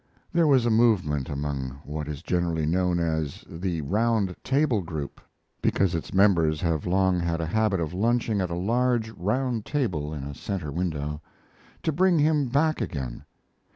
[0.33, 5.21] There was a movement among what is generally known' as the "Round Table Group"
[5.61, 10.11] because its members have long had a habit of lunching at a large, round table
[10.11, 11.21] in a certain window
[11.83, 13.25] to bring him back again.